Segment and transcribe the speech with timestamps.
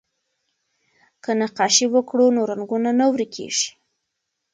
[1.23, 3.69] که نقاشي وکړو نو رنګونه نه ورکيږي.